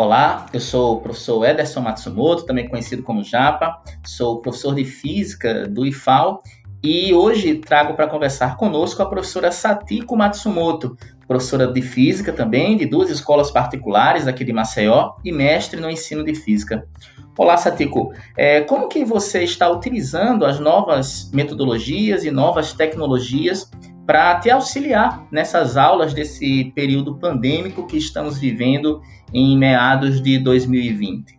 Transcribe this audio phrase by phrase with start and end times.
[0.00, 5.66] Olá, eu sou o professor Ederson Matsumoto, também conhecido como Japa, sou professor de Física
[5.66, 6.40] do IFAL
[6.80, 12.86] e hoje trago para conversar conosco a professora Satiko Matsumoto, professora de Física também, de
[12.86, 16.86] duas escolas particulares aqui de Maceió e mestre no ensino de Física.
[17.36, 18.12] Olá, Satiko.
[18.36, 23.68] É, como que você está utilizando as novas metodologias e novas tecnologias
[24.08, 29.02] para te auxiliar nessas aulas desse período pandêmico que estamos vivendo
[29.34, 31.38] em meados de 2020.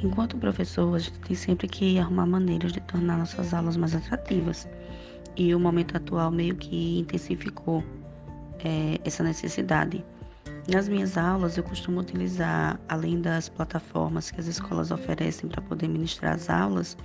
[0.00, 4.68] Enquanto professor, a gente tem sempre que arrumar maneiras de tornar nossas aulas mais atrativas.
[5.36, 7.82] E o momento atual meio que intensificou
[8.64, 10.04] é, essa necessidade.
[10.72, 15.88] Nas minhas aulas, eu costumo utilizar, além das plataformas que as escolas oferecem para poder
[15.88, 16.96] ministrar as aulas,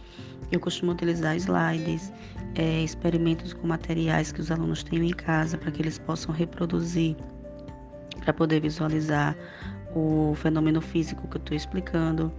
[0.51, 2.13] eu costumo utilizar slides,
[2.53, 7.15] é, experimentos com materiais que os alunos têm em casa para que eles possam reproduzir,
[8.19, 9.35] para poder visualizar
[9.95, 12.31] o fenômeno físico que eu estou explicando.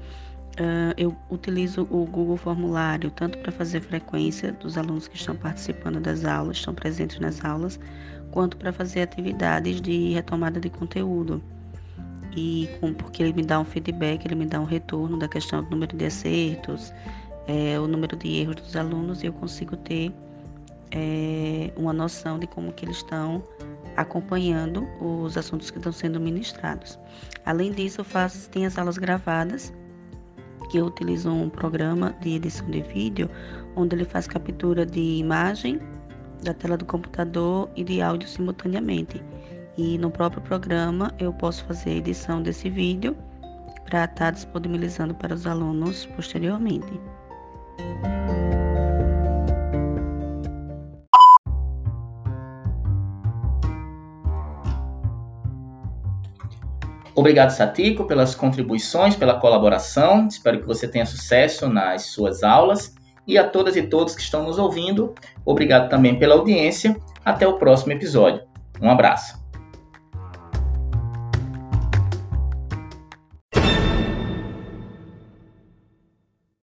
[0.58, 6.00] Uh, eu utilizo o Google Formulário tanto para fazer frequência dos alunos que estão participando
[6.00, 7.78] das aulas, estão presentes nas aulas,
[8.30, 11.42] quanto para fazer atividades de retomada de conteúdo.
[12.34, 15.62] E com, porque ele me dá um feedback, ele me dá um retorno da questão
[15.62, 16.92] do número de acertos,
[17.46, 20.10] é, o número de erros dos alunos, e eu consigo ter
[20.90, 23.42] é, uma noção de como que eles estão
[23.96, 26.98] acompanhando os assuntos que estão sendo ministrados.
[27.44, 29.72] Além disso, eu faço, tem as aulas gravadas,
[30.68, 33.30] que utilizo um programa de edição de vídeo,
[33.74, 35.80] onde ele faz captura de imagem
[36.42, 39.22] da tela do computador e de áudio simultaneamente.
[39.76, 43.16] E no próprio programa eu posso fazer a edição desse vídeo
[43.84, 47.00] para estar tá disponibilizando para os alunos posteriormente.
[57.16, 60.28] Obrigado, Satiko, pelas contribuições, pela colaboração.
[60.28, 62.94] Espero que você tenha sucesso nas suas aulas
[63.26, 65.14] e a todas e todos que estão nos ouvindo.
[65.42, 66.94] Obrigado também pela audiência.
[67.24, 68.42] Até o próximo episódio.
[68.82, 69.45] Um abraço.